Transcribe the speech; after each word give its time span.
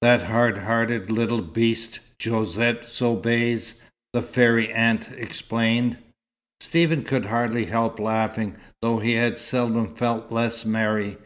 "That 0.00 0.22
hard 0.22 0.58
hearted 0.58 1.10
little 1.10 1.40
beast, 1.42 1.98
Josette 2.20 2.88
Soubise," 2.88 3.80
the 4.12 4.22
fairy 4.22 4.72
aunt 4.72 5.08
explained. 5.16 5.96
Stephen 6.60 7.02
could 7.02 7.24
hardly 7.26 7.64
help 7.66 7.98
laughing, 7.98 8.54
though 8.80 9.00
he 9.00 9.14
had 9.14 9.38
seldom 9.38 9.96
felt 9.96 10.30
less 10.30 10.64
merry. 10.64 11.18